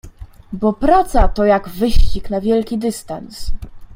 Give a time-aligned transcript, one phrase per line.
[0.53, 3.51] "Bo praca, to jak wyścig na wielki dystans."